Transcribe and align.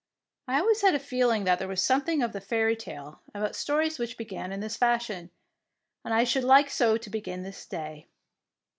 '^ 0.01 0.03
I 0.47 0.57
always 0.59 0.81
had 0.81 0.95
a 0.95 0.99
feeling 0.99 1.43
that 1.43 1.59
there 1.59 1.67
was 1.67 1.79
something 1.83 2.23
of 2.23 2.33
the 2.33 2.41
fairy 2.41 2.75
tale 2.75 3.21
about 3.35 3.55
stories 3.55 3.99
which 3.99 4.17
be 4.17 4.25
gan 4.25 4.51
in 4.51 4.59
this 4.59 4.75
fashion, 4.75 5.29
and 6.03 6.11
I 6.11 6.23
should 6.23 6.43
like 6.43 6.71
so 6.71 6.97
to 6.97 7.09
begin 7.11 7.43
this 7.43 7.67
day. 7.67 8.07